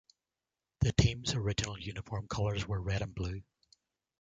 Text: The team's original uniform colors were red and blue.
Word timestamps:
The 0.79 0.93
team's 0.93 1.35
original 1.35 1.77
uniform 1.79 2.27
colors 2.27 2.67
were 2.67 2.81
red 2.81 3.03
and 3.03 3.13
blue. 3.13 3.43